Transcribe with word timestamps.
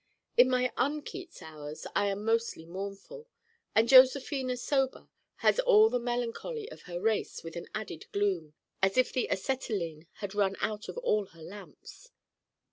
In 0.35 0.49
my 0.49 0.73
un 0.77 1.03
Keats 1.03 1.43
hours 1.43 1.85
I 1.95 2.07
am 2.07 2.25
mostly 2.25 2.65
mournful. 2.65 3.27
And 3.75 3.87
Josephina 3.87 4.57
sober 4.57 5.09
has 5.45 5.59
all 5.59 5.91
the 5.91 5.99
melancholy 5.99 6.67
of 6.71 6.81
her 6.89 6.99
race 6.99 7.43
with 7.43 7.55
an 7.55 7.67
added 7.75 8.07
gloom, 8.11 8.55
as 8.81 8.97
if 8.97 9.13
the 9.13 9.27
acetylene 9.29 10.07
had 10.13 10.33
run 10.33 10.55
out 10.59 10.89
of 10.89 10.97
all 10.97 11.25
her 11.27 11.43
lamps. 11.43 12.09